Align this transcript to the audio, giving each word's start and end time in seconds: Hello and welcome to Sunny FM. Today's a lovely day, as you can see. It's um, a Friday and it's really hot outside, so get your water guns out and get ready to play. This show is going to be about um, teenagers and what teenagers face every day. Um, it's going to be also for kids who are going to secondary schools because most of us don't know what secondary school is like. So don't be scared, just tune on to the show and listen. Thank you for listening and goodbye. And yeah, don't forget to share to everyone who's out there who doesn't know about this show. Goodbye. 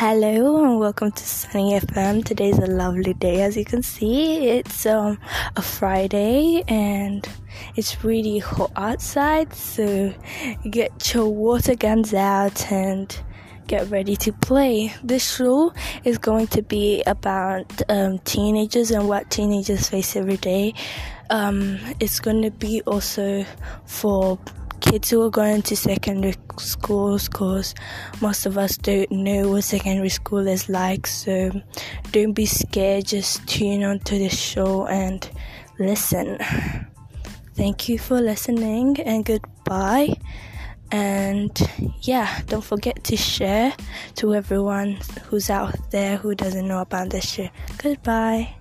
Hello 0.00 0.62
and 0.62 0.78
welcome 0.78 1.10
to 1.10 1.24
Sunny 1.24 1.72
FM. 1.72 2.24
Today's 2.24 2.56
a 2.58 2.68
lovely 2.68 3.14
day, 3.14 3.42
as 3.42 3.56
you 3.56 3.64
can 3.64 3.82
see. 3.82 4.46
It's 4.46 4.86
um, 4.86 5.18
a 5.56 5.60
Friday 5.60 6.62
and 6.68 7.28
it's 7.74 8.04
really 8.04 8.38
hot 8.38 8.70
outside, 8.76 9.52
so 9.52 10.14
get 10.70 11.12
your 11.12 11.26
water 11.26 11.74
guns 11.74 12.14
out 12.14 12.70
and 12.70 13.20
get 13.66 13.90
ready 13.90 14.14
to 14.18 14.32
play. 14.32 14.94
This 15.02 15.34
show 15.34 15.72
is 16.04 16.16
going 16.16 16.46
to 16.46 16.62
be 16.62 17.02
about 17.04 17.82
um, 17.88 18.20
teenagers 18.20 18.92
and 18.92 19.08
what 19.08 19.28
teenagers 19.32 19.88
face 19.88 20.14
every 20.14 20.36
day. 20.36 20.74
Um, 21.28 21.76
it's 21.98 22.20
going 22.20 22.42
to 22.42 22.52
be 22.52 22.82
also 22.82 23.44
for 23.84 24.38
kids 24.90 25.10
who 25.10 25.22
are 25.22 25.30
going 25.30 25.60
to 25.60 25.76
secondary 25.76 26.34
schools 26.58 27.28
because 27.28 27.74
most 28.22 28.46
of 28.46 28.56
us 28.56 28.78
don't 28.78 29.10
know 29.10 29.50
what 29.50 29.64
secondary 29.64 30.08
school 30.08 30.46
is 30.46 30.68
like. 30.68 31.06
So 31.06 31.50
don't 32.12 32.32
be 32.32 32.46
scared, 32.46 33.06
just 33.06 33.46
tune 33.46 33.84
on 33.84 34.00
to 34.00 34.18
the 34.18 34.30
show 34.30 34.86
and 34.86 35.28
listen. 35.78 36.38
Thank 37.54 37.88
you 37.88 37.98
for 37.98 38.20
listening 38.20 38.98
and 39.00 39.24
goodbye. 39.24 40.16
And 40.90 41.52
yeah, 42.00 42.40
don't 42.46 42.64
forget 42.64 43.04
to 43.04 43.16
share 43.16 43.74
to 44.16 44.34
everyone 44.34 44.98
who's 45.24 45.50
out 45.50 45.74
there 45.90 46.16
who 46.16 46.34
doesn't 46.34 46.66
know 46.66 46.80
about 46.80 47.10
this 47.10 47.28
show. 47.28 47.50
Goodbye. 47.76 48.57